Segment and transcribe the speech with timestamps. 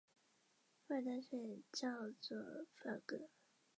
[0.87, 1.87] 布尔代数也叫
[2.19, 2.35] 做
[2.75, 3.29] 布尔格。